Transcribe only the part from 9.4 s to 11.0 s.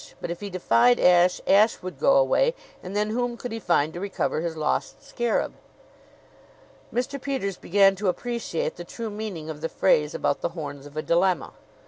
of the phrase about the horns of